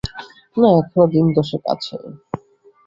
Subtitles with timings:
[0.57, 1.95] না, এখনো দিন-দশেক আছে।